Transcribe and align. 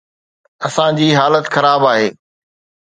اسان 0.67 0.91
جي 0.99 1.07
حالت 1.19 1.45
خراب 1.53 1.81
آهي. 1.93 2.09